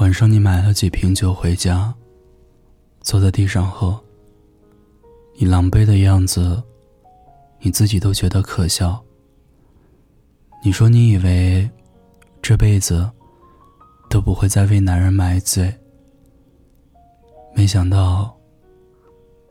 [0.00, 1.94] 晚上你买了几瓶酒回家，
[3.02, 4.02] 坐在地上喝。
[5.34, 6.62] 你狼狈的样子，
[7.58, 8.98] 你自己都觉得可笑。
[10.64, 11.68] 你说你以为
[12.40, 13.10] 这辈子
[14.08, 15.70] 都不会再为男人买醉，
[17.54, 18.34] 没想到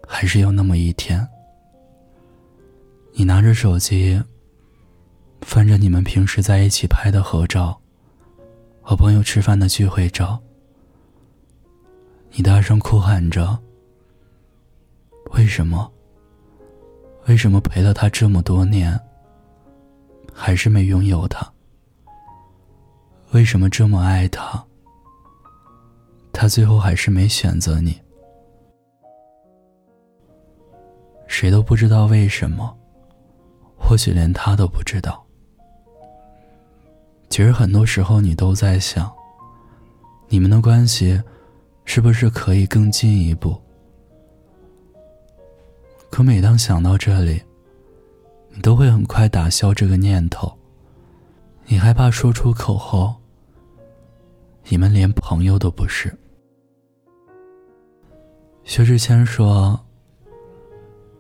[0.08, 1.26] 还是有那么一天。
[3.14, 4.20] 你拿着手机，
[5.42, 7.80] 翻着你们平时在一起拍的合照。
[8.90, 10.42] 和朋友吃饭的聚会照，
[12.32, 13.56] 你大声哭喊着
[15.38, 15.88] ：“为什么？
[17.28, 19.00] 为什么陪了他这么多年，
[20.34, 21.48] 还是没拥有他？
[23.32, 24.66] 为什么这么爱他，
[26.34, 27.96] 他最后还是没选择你？
[31.28, 32.76] 谁都不知道为什么，
[33.78, 35.24] 或许连他都不知道。”
[37.30, 39.10] 其实很多时候，你都在想，
[40.28, 41.22] 你们的关系
[41.86, 43.56] 是不是可以更进一步？
[46.10, 47.42] 可每当想到这里，
[48.50, 50.52] 你都会很快打消这个念头。
[51.66, 53.16] 你害怕说出口后，
[54.68, 56.12] 你们连朋友都不是。
[58.64, 59.80] 薛之谦说：“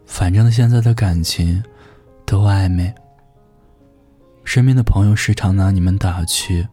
[0.06, 1.64] 反正现在的感情
[2.26, 2.94] 都暧昧。”
[4.50, 6.68] 身边的朋友时常拿你们打趣，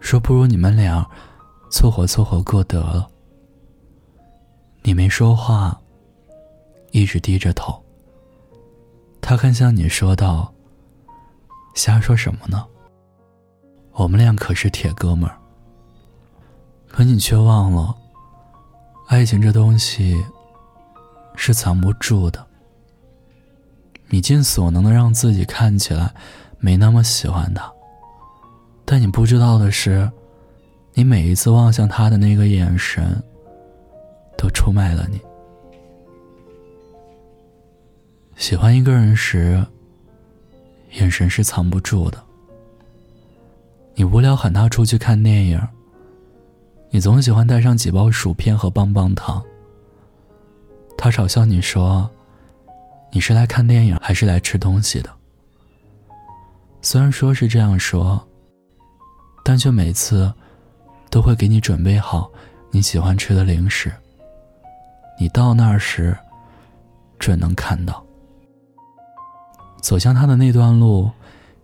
[0.00, 1.06] 说不如你们俩
[1.70, 3.06] 凑合凑合过得了。
[4.80, 5.78] 你没说话，
[6.90, 7.78] 一直低着头。
[9.20, 10.50] 他看向你说道
[11.76, 12.66] ：“瞎说什么呢？
[13.92, 15.38] 我们俩可是铁哥们儿。”
[16.88, 17.94] 可你却忘了，
[19.06, 20.24] 爱情这东西
[21.36, 22.46] 是藏不住的。
[24.12, 26.14] 你尽所能的让自己看起来
[26.58, 27.72] 没那么喜欢他，
[28.84, 30.06] 但你不知道的是，
[30.92, 33.10] 你每一次望向他的那个眼神，
[34.36, 35.18] 都出卖了你。
[38.36, 39.64] 喜欢一个人时，
[40.90, 42.22] 眼神是藏不住的。
[43.94, 45.58] 你无聊喊他出去看电影，
[46.90, 49.42] 你总喜欢带上几包薯片和棒棒糖。
[50.98, 52.10] 他嘲笑你说。
[53.14, 55.10] 你是来看电影还是来吃东西的？
[56.80, 58.26] 虽然说是这样说，
[59.44, 60.32] 但却每次
[61.10, 62.30] 都会给你准备好
[62.70, 63.92] 你喜欢吃的零食。
[65.20, 66.16] 你到那儿时，
[67.18, 68.02] 准能看到。
[69.82, 71.10] 走向他的那段路，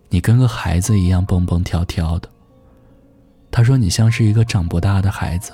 [0.09, 2.29] 你跟个孩子一样蹦蹦跳跳的。
[3.49, 5.51] 他说你像是一个长不大的孩子。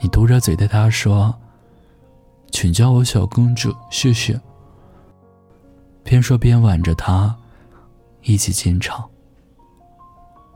[0.00, 1.32] 你嘟着嘴对他说
[2.50, 4.38] ：“请叫我小公主，谢谢。”
[6.04, 7.34] 边说边挽着他，
[8.22, 9.04] 一起进场。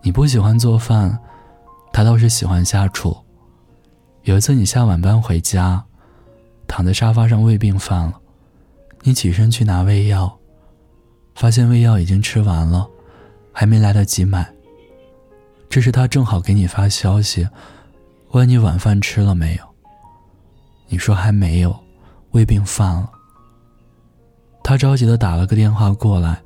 [0.03, 1.19] 你不喜欢做饭，
[1.93, 3.17] 他倒是喜欢下厨。
[4.23, 5.83] 有一次你下晚班回家，
[6.69, 8.21] 躺在沙发上胃病犯了，
[9.03, 10.39] 你起身去拿胃药，
[11.35, 12.87] 发现胃药已经吃完了，
[13.53, 14.49] 还没来得及买。
[15.71, 17.49] 这时他正好给你发消息，
[18.33, 19.65] 问你晚饭吃了没有。
[20.89, 21.75] 你说还没有，
[22.31, 23.11] 胃病犯了。
[24.69, 26.43] 他着急的打了个电话过来，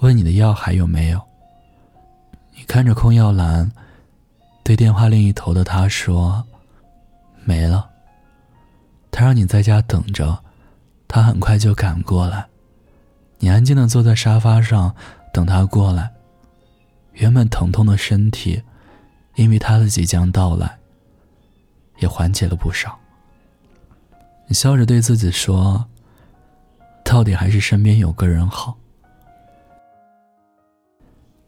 [0.00, 1.22] 问你的药还有没有。
[2.54, 3.72] 你看着空药栏，
[4.62, 6.44] 对电话另一头的他说
[7.42, 7.88] ：“没了。”
[9.10, 10.38] 他让你在家等着，
[11.08, 12.46] 他很快就赶过来。
[13.38, 14.94] 你安静的坐在沙发上
[15.32, 16.12] 等他过来。
[17.14, 18.62] 原本疼痛的身体，
[19.36, 20.76] 因为他的即将到来，
[21.98, 22.98] 也缓解了不少。
[24.48, 25.82] 你笑着对自己说。
[27.06, 28.76] 到底还是身边有个人好。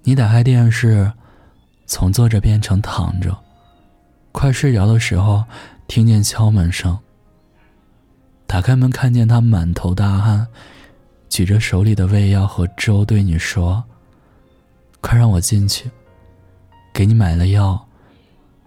[0.05, 1.13] 你打开电视，
[1.85, 3.37] 从坐着变成躺着，
[4.31, 5.45] 快睡着的时候，
[5.89, 6.97] 听见敲门声。
[8.47, 10.47] 打开门，看见他满头大汗，
[11.29, 13.83] 举着手里的胃药和粥，对你说
[15.03, 15.91] ：“快让我进去，
[16.95, 17.85] 给你买了药，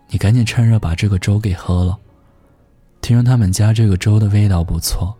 [0.09, 1.97] 你赶紧趁热把这个粥给喝了。
[2.99, 5.15] 听说他们家这个粥的味道不错。”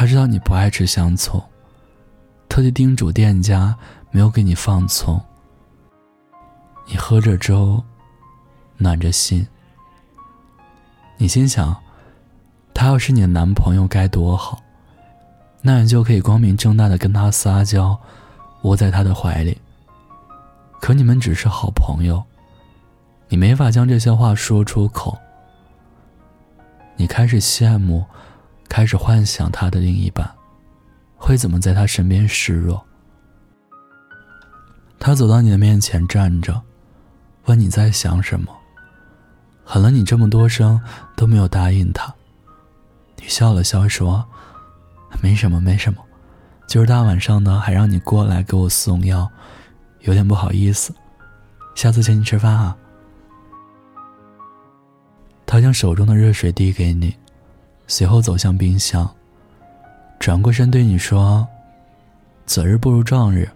[0.00, 1.38] 他知道你不爱吃香葱，
[2.48, 3.76] 特地叮嘱店家
[4.10, 5.20] 没有给你放葱。
[6.86, 7.84] 你喝着粥，
[8.78, 9.46] 暖着心。
[11.18, 11.76] 你心想，
[12.72, 14.62] 他要是你的男朋友该多好，
[15.60, 18.00] 那你就可以光明正大的跟他撒娇，
[18.62, 19.60] 窝在他的怀里。
[20.80, 22.24] 可你们只是好朋友，
[23.28, 25.18] 你没法将这些话说出口。
[26.96, 28.02] 你开始羡慕。
[28.70, 30.30] 开始幻想他的另一半
[31.16, 32.82] 会怎么在他身边示弱。
[34.96, 36.62] 他走到你的面前站着，
[37.46, 38.46] 问你在想什么，
[39.64, 40.80] 喊了你这么多声
[41.16, 42.14] 都没有答应他。
[43.16, 44.24] 你笑了笑说
[45.20, 45.98] ：“没什么，没什么，
[46.68, 49.28] 今儿大晚上的还让你过来给我送药，
[50.02, 50.94] 有点不好意思。
[51.74, 52.76] 下次请你吃饭啊。”
[55.44, 57.12] 他将手中的热水递给你，
[57.90, 59.12] 随后走向冰箱，
[60.20, 61.44] 转过身对你说
[62.46, 63.50] ：“择日不如撞日，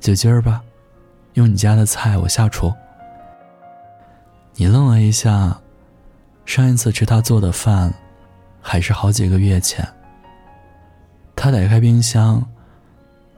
[0.00, 0.60] 就今儿吧，
[1.34, 2.74] 用你家的菜我下厨。”
[4.56, 5.56] 你愣了一下，
[6.44, 7.94] 上一次吃他做的饭。
[8.66, 9.86] 还是好几个月前。
[11.36, 12.42] 他打开冰箱，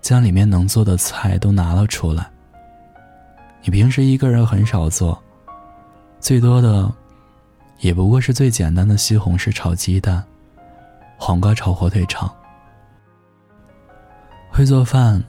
[0.00, 2.30] 将里面能做的菜都拿了出来。
[3.62, 5.20] 你平时一个人很少做，
[6.20, 6.88] 最多的
[7.78, 10.24] 也不过是最简单的西红柿炒鸡蛋、
[11.18, 12.32] 黄瓜炒火腿肠。
[14.50, 15.22] 会做饭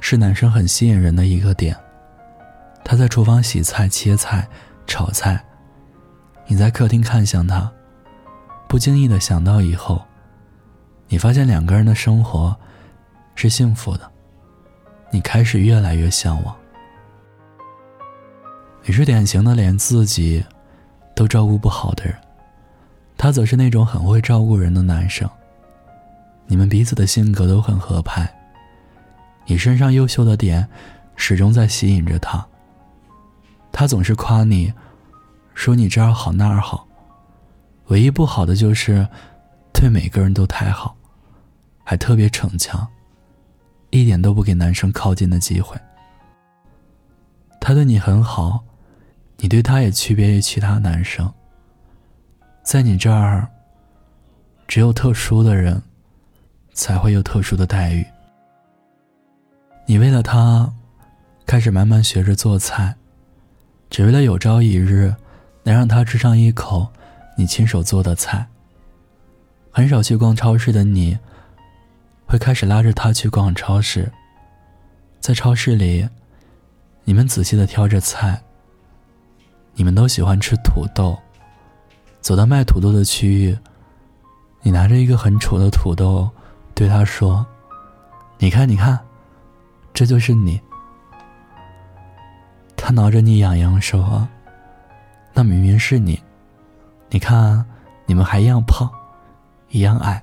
[0.00, 1.76] 是男生很吸引人的一个点。
[2.84, 4.48] 他在厨房洗菜、切菜、
[4.86, 5.44] 炒菜，
[6.46, 7.70] 你在客厅看向他。
[8.68, 10.04] 不经意的想到以后，
[11.08, 12.54] 你发现两个人的生活
[13.36, 14.10] 是幸福的，
[15.12, 16.56] 你开始越来越向往。
[18.82, 20.44] 你是典型的连自己
[21.16, 22.14] 都照顾不好的人，
[23.16, 25.28] 他则是那种很会照顾人的男生。
[26.46, 28.30] 你们彼此的性格都很合拍，
[29.46, 30.68] 你身上优秀的点
[31.16, 32.46] 始终在吸引着他。
[33.72, 34.72] 他总是夸你，
[35.54, 36.86] 说你这儿好那儿好。
[37.86, 39.08] 唯一不好的就是，
[39.72, 40.94] 对每个人都太好，
[41.82, 42.86] 还特别逞强，
[43.88, 45.76] 一点都不给男生靠近的机会。
[47.60, 48.62] 他对你很好，
[49.38, 51.32] 你对他也区别于其他男生。
[52.62, 53.48] 在你这儿，
[54.66, 55.80] 只有特殊的人，
[56.72, 58.04] 才会有特殊的待遇。
[59.86, 60.72] 你为了他，
[61.46, 62.96] 开始慢慢学着做菜，
[63.88, 65.14] 只为了有朝一日，
[65.62, 66.88] 能让他吃上一口。
[67.38, 68.46] 你亲手做的菜。
[69.70, 71.18] 很少去逛超市的你，
[72.24, 74.10] 会开始拉着他去逛超市。
[75.20, 76.08] 在超市里，
[77.04, 78.42] 你们仔细的挑着菜。
[79.76, 81.16] 你们都喜欢吃土豆。
[82.20, 83.56] 走到卖土豆的区域，
[84.62, 86.28] 你拿着一个很丑的土豆，
[86.74, 87.46] 对他说
[88.38, 88.98] ：“你看，你看，
[89.94, 90.60] 这就是你。”
[92.76, 94.26] 他挠着你痒痒说
[95.32, 96.20] ：“那明明是你。”
[97.10, 97.64] 你看，
[98.06, 98.90] 你们还一样胖，
[99.68, 100.20] 一样矮。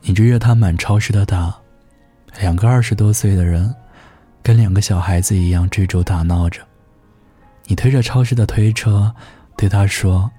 [0.00, 1.54] 你追着他满超市的打，
[2.40, 3.74] 两个二十多岁的人，
[4.42, 6.62] 跟两个小孩子一样追逐打闹着。
[7.68, 9.14] 你推着超市的推车，
[9.54, 10.30] 对他说：“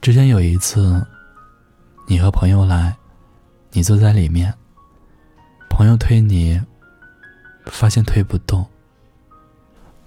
[0.00, 1.06] 之前有一次，
[2.08, 2.96] 你和朋友来，
[3.72, 4.52] 你坐在里面，
[5.68, 6.58] 朋友推你，
[7.66, 8.66] 发现推不动。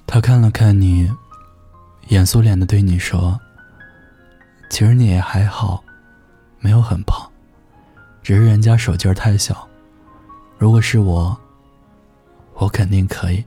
[0.07, 1.09] 他看了看你。”
[2.09, 3.39] 严肃脸的对你说
[4.71, 5.83] ：“其实你也还好，
[6.59, 7.29] 没有很胖，
[8.23, 9.67] 只是人家手劲儿太小。
[10.57, 11.39] 如果是我，
[12.55, 13.45] 我肯定可以。”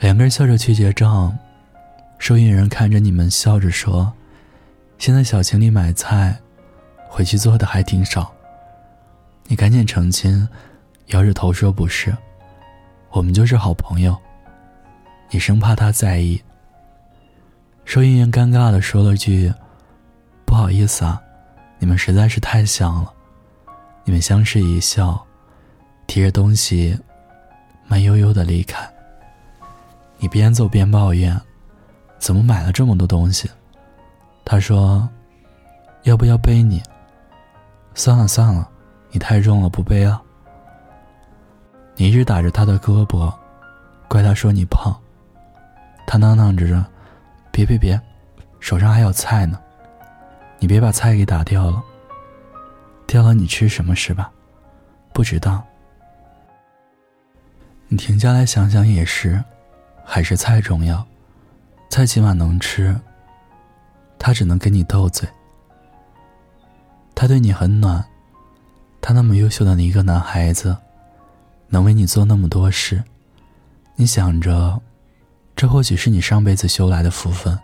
[0.00, 1.36] 两个人笑着去结账，
[2.18, 4.12] 收银人看着你们笑着说
[4.96, 6.38] ：“现在小情侣买菜，
[7.08, 8.32] 回去做的还挺少。”
[9.50, 10.48] 你赶紧澄清，
[11.06, 12.16] 摇着头说：“不是，
[13.10, 14.16] 我们就是好朋友。”
[15.30, 16.40] 你生怕他在意。
[17.84, 19.52] 收银员尴尬的说了句
[20.46, 21.20] ：“不好意思啊，
[21.80, 23.12] 你们实在是太像了。”
[24.04, 25.26] 你们相视一笑，
[26.06, 26.98] 提着东西，
[27.88, 28.88] 慢悠悠的离开。
[30.18, 31.40] 你边走边抱怨
[32.18, 33.48] ：“怎么买了这么多东西？”
[34.44, 35.08] 他说
[36.02, 36.82] ：“要不要背你？”
[37.94, 38.68] 算了算了，
[39.10, 40.20] 你太重了，不背了。
[41.96, 43.32] 你一直打着他的胳膊，
[44.08, 44.96] 怪他说你胖。
[46.06, 46.84] 他囔囔着
[47.50, 48.00] ：“别别别，
[48.60, 49.60] 手上还有菜呢，
[50.58, 51.82] 你别把菜给打掉了。
[53.06, 54.30] 掉了你吃什么是吧？
[55.12, 55.62] 不值当。
[57.88, 59.42] 你停下来想想也是，
[60.10, 61.06] 还是菜重要，
[61.90, 62.98] 菜起码能吃。
[64.18, 65.28] 他只能跟你斗嘴。
[67.14, 68.02] 他对你很暖，
[69.02, 70.74] 他那么优秀的一个男孩子，
[71.68, 73.04] 能为你做那么多事，
[73.96, 74.80] 你想着。”
[75.54, 77.58] 这或许是你上辈子修来的福分，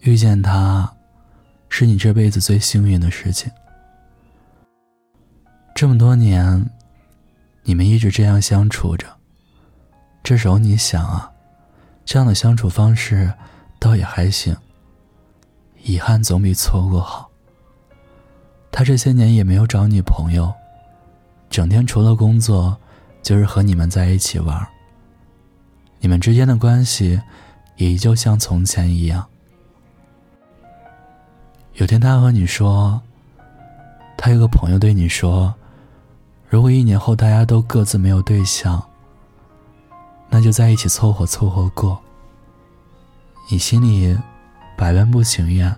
[0.00, 0.90] 遇见他，
[1.68, 3.50] 是你这辈子最幸运的事情。
[5.74, 6.70] 这么多年，
[7.64, 9.06] 你们一直这样相处着。
[10.22, 11.31] 这时候你想啊，
[12.12, 13.32] 这样的相处方式
[13.78, 14.54] 倒也还行。
[15.82, 17.30] 遗憾总比错过好。
[18.70, 20.52] 他这些年也没有找女朋友，
[21.48, 22.76] 整天除了工作，
[23.22, 24.68] 就是和你们在一起玩。
[26.00, 27.18] 你们之间的关系
[27.76, 29.26] 也依旧像从前一样。
[31.76, 33.00] 有天他和你说，
[34.18, 35.54] 他有个朋友对你说，
[36.46, 38.86] 如果一年后大家都各自没有对象，
[40.34, 42.00] 那就在一起凑合凑合过。
[43.50, 44.18] 你心里
[44.78, 45.76] 百般不情愿，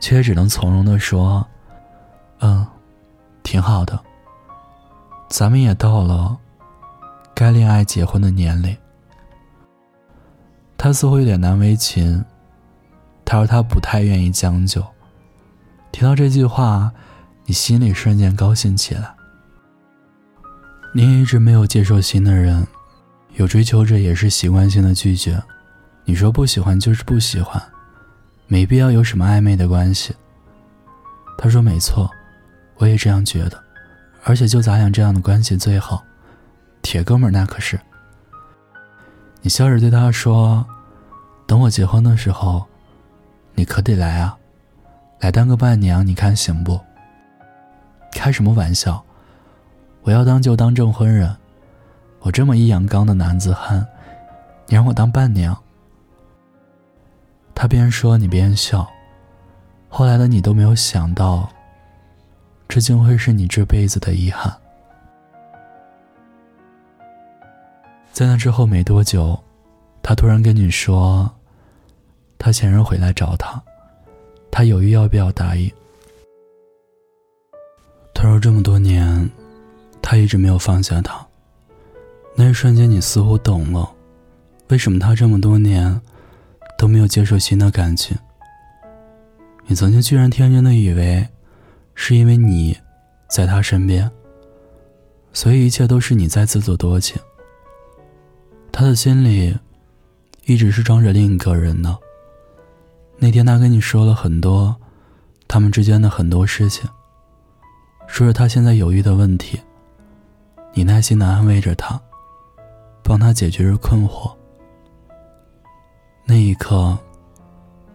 [0.00, 1.46] 却也只能从容的说
[2.42, 2.66] ：“嗯，
[3.44, 3.98] 挺好的。
[5.28, 6.36] 咱们也到了
[7.36, 8.76] 该恋爱结婚的年龄。”
[10.76, 12.24] 他似乎有点难为情。
[13.24, 14.84] 他说他不太愿意将就。
[15.92, 16.92] 听到这句话，
[17.44, 19.14] 你心里瞬间高兴起来。
[20.92, 22.66] 你也一直没有接受新的人，
[23.36, 25.40] 有追求者也是习惯性的拒绝。
[26.04, 27.62] 你说不喜欢就是不喜欢，
[28.46, 30.14] 没必要有什么暧昧的关系。
[31.36, 32.10] 他说没错，
[32.76, 33.62] 我也这样觉得，
[34.24, 36.02] 而且就咱俩这样的关系最好，
[36.80, 37.78] 铁哥们那可是。
[39.42, 40.66] 你笑着对他说
[41.46, 42.64] ：“等我结婚的时候。”
[43.58, 44.36] 你可得来啊，
[45.20, 46.78] 来当个伴娘，你看行不？
[48.12, 49.02] 开什么玩笑！
[50.02, 51.34] 我要当就当证婚人。
[52.26, 53.86] 我这么一阳刚的男子汉，
[54.66, 55.56] 你让我当伴娘？
[57.54, 58.84] 他边说你边笑。
[59.88, 61.48] 后来的你都没有想到，
[62.66, 64.52] 这竟会是你这辈子的遗憾。
[68.10, 69.40] 在那之后没多久，
[70.02, 71.32] 他突然跟你说。
[72.38, 73.62] 他前任回来找他，
[74.50, 75.72] 他犹豫要不要答应。
[78.12, 79.30] 他说这么多年，
[80.02, 81.25] 他一直没有放下他。
[82.38, 83.90] 那一瞬间，你似乎懂了，
[84.68, 86.00] 为什么他这么多年
[86.76, 88.16] 都没有接受新的感情。
[89.66, 91.26] 你曾经居然天真的以为，
[91.94, 92.76] 是因为你
[93.26, 94.10] 在他身边，
[95.32, 97.20] 所以一切都是你在自作多情。
[98.70, 99.56] 他的心里
[100.44, 101.96] 一直是装着另一个人呢。
[103.18, 104.76] 那天他跟你说了很多，
[105.48, 106.86] 他们之间的很多事情，
[108.06, 109.58] 说着他现在犹豫的问题。
[110.74, 111.98] 你耐心的安慰着他，
[113.06, 114.34] 帮他解决着困惑。
[116.24, 116.98] 那一刻，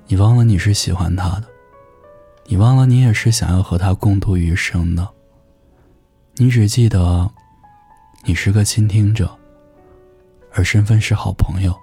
[0.07, 1.43] 你忘了你是喜欢他的，
[2.45, 5.05] 你忘了你也是想要和他共度余生的。
[6.35, 7.29] 你只记得，
[8.23, 9.29] 你是个倾听者，
[10.53, 11.77] 而身份是好朋友。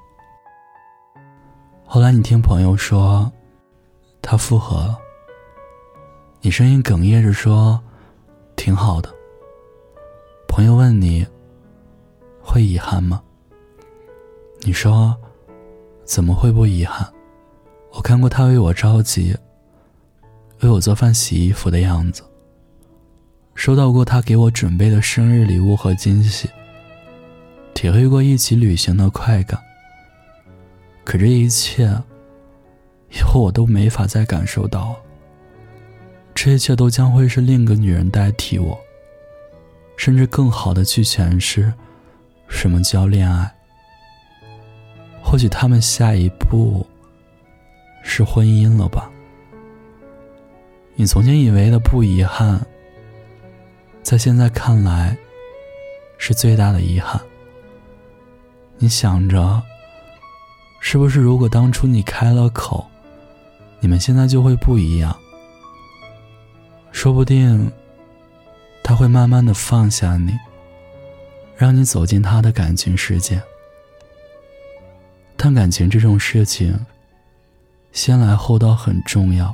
[1.85, 3.31] 后来你听朋友说，
[4.23, 4.99] 他复合了。
[6.41, 7.79] 你声音哽咽着说
[8.57, 9.15] ：“挺好的。”
[10.49, 11.27] 朋友问你
[12.49, 13.23] ：“会遗憾吗？”
[14.65, 15.17] 你说
[16.05, 17.07] ：“怎么会不遗憾？
[17.93, 19.37] 我看过他为我着急，
[20.61, 22.23] 为我做饭、洗衣服的样子，
[23.55, 26.49] 收到过他给我准备的生日礼物和惊喜，
[27.75, 29.61] 体会过一起旅行的快感。”
[31.05, 31.87] 可这一切，
[33.11, 34.97] 以后我都没法再感受到。
[36.35, 38.79] 这一切都将会是另一个女人代替我，
[39.97, 41.73] 甚至更好的去诠释
[42.49, 43.51] 什么叫恋爱。
[45.23, 46.87] 或许他们下一步
[48.03, 49.11] 是婚姻了吧？
[50.95, 52.61] 你曾经以为的不遗憾，
[54.03, 55.17] 在现在看来
[56.17, 57.21] 是最大的遗憾。
[58.79, 59.63] 你想着。
[60.81, 62.87] 是不是如果当初你开了口，
[63.81, 65.15] 你们现在就会不一样？
[66.93, 67.71] 说不定
[68.83, 70.33] 他会慢慢的放下你，
[71.59, 73.43] 让你走进他的感情世界。
[75.37, 76.79] 但感情这种事情，
[77.93, 79.53] 先来后到很重要。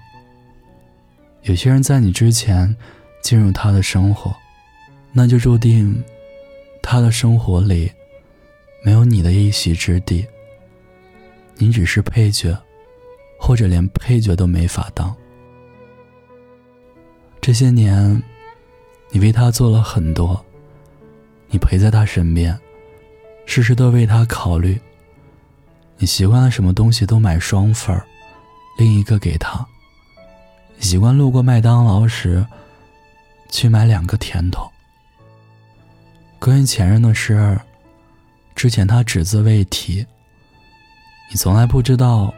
[1.42, 2.74] 有些人在你之前
[3.22, 4.34] 进入他的生活，
[5.12, 6.04] 那就注定
[6.82, 7.90] 他的生活里
[8.82, 10.26] 没有你的一席之地。
[11.56, 12.54] 你只是配角，
[13.38, 15.14] 或者连配角都没法当。
[17.40, 18.22] 这些年，
[19.10, 20.44] 你为他做了很多，
[21.48, 22.58] 你陪在他身边，
[23.46, 24.80] 事事都为他考虑。
[25.96, 28.04] 你习惯了什么东西都买双份儿，
[28.78, 29.64] 另一个给他。
[30.80, 32.44] 习惯路过麦当劳时，
[33.48, 34.68] 去买两个甜筒。
[36.40, 37.60] 关于前任的事儿，
[38.54, 40.04] 之前他只字未提。
[41.30, 42.34] 你从来不知道，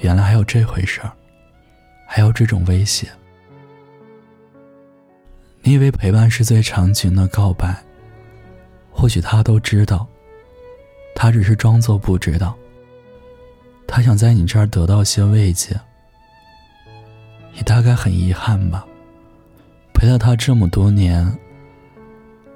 [0.00, 1.12] 原来还有这回事儿，
[2.08, 3.08] 还有这种威胁。
[5.62, 7.74] 你以为陪伴是最长情的告白，
[8.94, 10.06] 或许他都知道，
[11.14, 12.56] 他只是装作不知道。
[13.86, 15.78] 他想在你这儿得到些慰藉。
[17.52, 18.86] 你大概很遗憾吧，
[19.92, 21.38] 陪了他这么多年，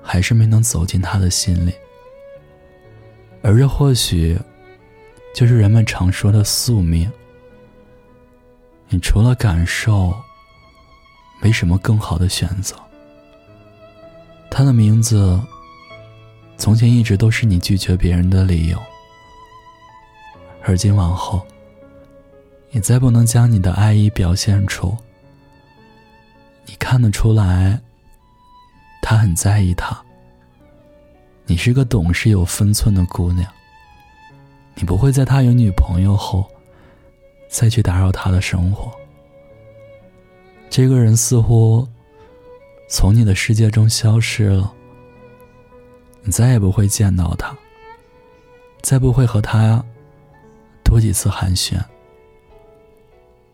[0.03, 1.73] 还是没能走进他的心里。
[3.43, 4.39] 而这或许
[5.35, 7.11] 就是人们常说的宿命。
[8.89, 10.15] 你除了感受，
[11.43, 12.75] 没什么更好的选择。
[14.51, 15.39] 他的名字，
[16.59, 18.77] 从前一直都是你拒绝别人的理由，
[20.65, 21.47] 而今往后，
[22.71, 24.95] 你再不能将你的爱意表现出。
[26.67, 27.81] 你看得出来，
[29.01, 29.97] 他很在意他。
[31.47, 33.51] 你是个懂事有分寸的姑娘，
[34.75, 36.45] 你不会在他有女朋友后，
[37.49, 38.93] 再去打扰他的生活。
[40.69, 41.89] 这个人似乎
[42.91, 44.75] 从你的世界中消失了，
[46.23, 47.57] 你再也不会见到他，
[48.83, 49.83] 再不会和他
[50.85, 51.81] 多几次寒暄。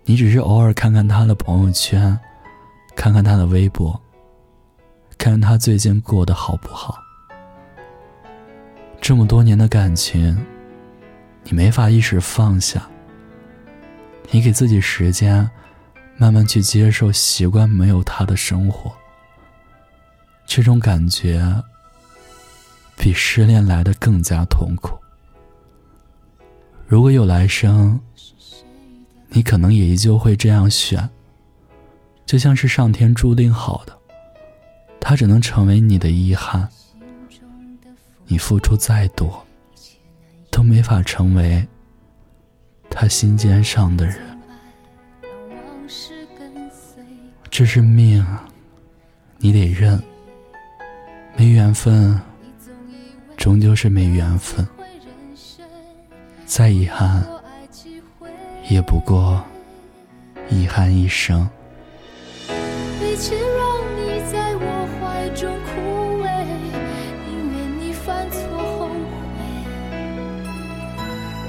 [0.04, 2.18] 你只是偶尔看看他的朋友圈，
[2.94, 3.98] 看看他的微博，
[5.16, 6.98] 看看他最近过得好不好。
[9.00, 10.36] 这么多年的感情，
[11.44, 12.86] 你没法一时放下。
[14.30, 15.48] 你给自己时间，
[16.16, 18.90] 慢慢去接受、习惯没有他的生活。
[20.46, 21.44] 这种感觉，
[22.96, 24.98] 比失恋来的更加痛苦。
[26.86, 27.98] 如果有来生，
[29.28, 31.08] 你可能也依旧会这样选。
[32.26, 33.96] 就像是上天注定好的，
[34.98, 36.68] 他只能成为你的遗憾。
[38.26, 39.44] 你付出再多，
[40.50, 41.66] 都没法成为
[42.88, 44.16] 他心尖上的人。
[47.50, 48.26] 这是命，
[49.38, 50.02] 你得认。
[51.36, 52.18] 没缘分，
[53.44, 54.66] 终究是没缘分。
[56.46, 57.22] 再遗憾，
[58.70, 59.44] 也不过
[60.48, 61.46] 遗憾一生。
[62.48, 63.42] 与其让
[63.98, 66.26] 你在我怀中枯萎，
[67.28, 69.36] 宁愿你犯错后悔，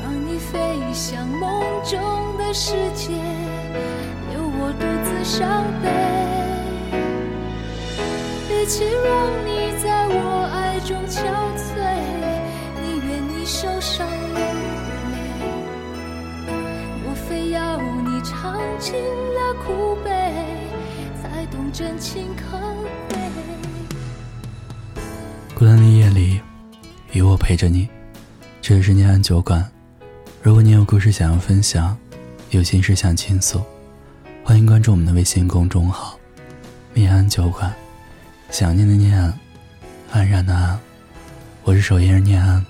[0.03, 0.53] 让你飞
[0.91, 1.97] 向梦中
[2.37, 3.13] 的世界，
[4.33, 5.87] 留我独自伤悲。
[8.51, 10.19] 与其让你在我
[10.51, 11.21] 爱中憔
[11.55, 11.74] 悴，
[13.45, 14.39] 受伤流
[15.11, 15.17] 泪。
[17.07, 20.09] 我非要你尝尽了苦悲，
[21.21, 22.57] 才懂真情可
[23.07, 23.19] 贵。
[25.53, 26.41] 孤单的夜里，
[27.11, 27.87] 有我陪着你。
[28.63, 29.63] 这里是念安酒馆。
[30.41, 31.95] 如果你有故事想要分享，
[32.49, 33.61] 有心事想倾诉，
[34.43, 36.17] 欢迎关注我们的微信公众号
[36.95, 37.71] “念安酒馆”。
[38.49, 39.21] 想念的念，
[40.11, 40.79] 安然的安，
[41.63, 42.65] 我是守夜人念安，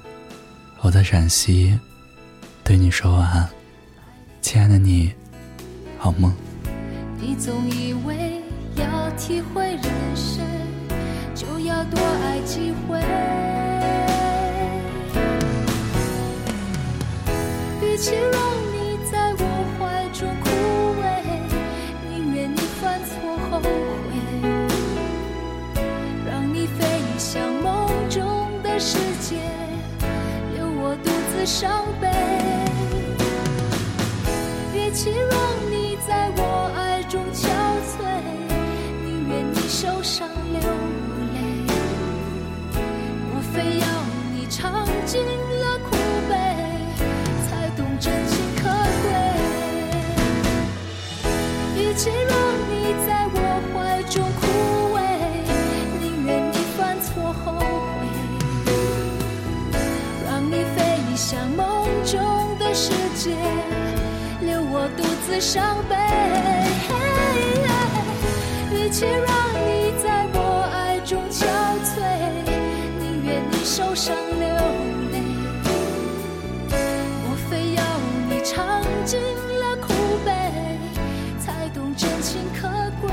[0.86, 1.80] 我在陕西，
[2.64, 3.50] 对你说晚安，
[4.40, 5.12] 亲爱的你，
[5.98, 6.32] 好梦。
[7.20, 8.40] 你总以为
[8.76, 9.84] 要体会人
[10.16, 10.46] 生，
[11.34, 13.02] 就要多爱几回。
[17.82, 18.12] 与其
[31.46, 32.08] 伤悲。
[34.74, 35.38] 与其让
[35.70, 35.75] 你
[65.26, 65.96] 我独自伤悲。
[68.72, 69.26] 与其让
[69.66, 70.40] 你在我
[70.72, 71.46] 爱中憔
[71.84, 71.96] 悴，
[73.00, 74.48] 宁愿你受伤流
[75.12, 75.18] 泪，
[77.26, 77.82] 我非要
[78.30, 79.20] 你尝尽
[79.60, 80.30] 了苦悲，
[81.40, 82.42] 才懂真情。
[82.54, 82.70] 可
[83.02, 83.10] 贵，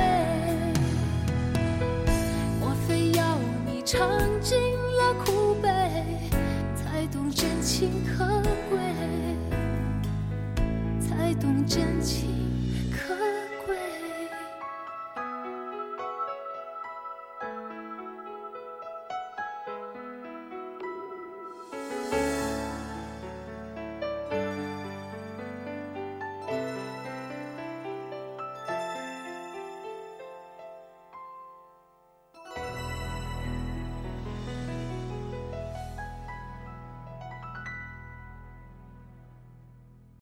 [2.61, 4.07] 我非要你尝
[4.41, 4.59] 尽
[4.99, 5.69] 了苦悲，
[6.77, 8.27] 才懂真情可
[8.71, 8.79] 贵，
[11.23, 12.42] 才懂真情。